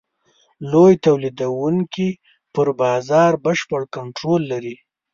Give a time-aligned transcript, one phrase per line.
[0.71, 2.09] لوی تولیدوونکي
[2.53, 4.75] پر بازار بشپړ کنټرول لري.